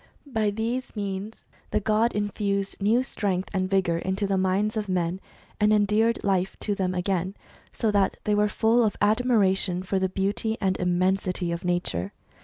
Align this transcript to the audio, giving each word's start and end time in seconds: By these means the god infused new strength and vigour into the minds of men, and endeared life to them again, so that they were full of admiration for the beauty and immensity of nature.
By 0.25 0.49
these 0.49 0.95
means 0.95 1.45
the 1.69 1.79
god 1.79 2.13
infused 2.15 2.81
new 2.81 3.03
strength 3.03 3.49
and 3.53 3.69
vigour 3.69 3.99
into 3.99 4.25
the 4.25 4.35
minds 4.35 4.75
of 4.75 4.89
men, 4.89 5.21
and 5.59 5.71
endeared 5.71 6.23
life 6.23 6.57
to 6.61 6.73
them 6.73 6.95
again, 6.95 7.35
so 7.71 7.91
that 7.91 8.17
they 8.23 8.33
were 8.33 8.49
full 8.49 8.83
of 8.83 8.97
admiration 8.99 9.83
for 9.83 9.99
the 9.99 10.09
beauty 10.09 10.57
and 10.59 10.75
immensity 10.77 11.51
of 11.51 11.63
nature. 11.63 12.13